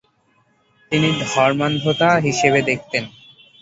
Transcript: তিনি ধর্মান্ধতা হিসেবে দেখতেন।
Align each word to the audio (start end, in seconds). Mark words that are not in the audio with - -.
তিনি 0.91 1.09
ধর্মান্ধতা 1.25 2.09
হিসেবে 2.25 2.59
দেখতেন। 2.61 3.03